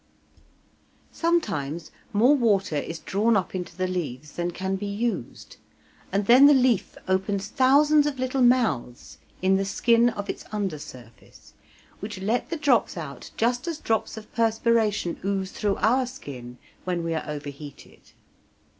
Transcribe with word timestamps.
Sometimes 1.11 1.91
more 2.11 2.33
water 2.35 2.75
is 2.75 2.97
drawn 2.97 3.37
up 3.37 3.53
into 3.53 3.75
the 3.77 3.87
leaves 3.87 4.31
than 4.31 4.49
can 4.49 4.75
be 4.75 4.87
used, 4.87 5.57
and 6.11 6.25
then 6.25 6.47
the 6.47 6.55
leaf 6.55 6.97
opens 7.07 7.49
thousands 7.49 8.07
of 8.07 8.17
little 8.17 8.41
mouths 8.41 9.19
in 9.43 9.57
the 9.57 9.63
skin 9.63 10.09
of 10.09 10.27
its 10.27 10.43
under 10.51 10.79
surface, 10.79 11.53
which 11.99 12.19
let 12.19 12.49
the 12.49 12.57
drops 12.57 12.97
out 12.97 13.29
just 13.37 13.67
as 13.67 13.77
drops 13.77 14.17
of 14.17 14.33
perspiration 14.33 15.19
ooze 15.23 15.51
through 15.51 15.75
our 15.75 16.07
skin 16.07 16.57
when 16.83 17.03
we 17.03 17.13
are 17.13 17.23
overheated. 17.29 18.13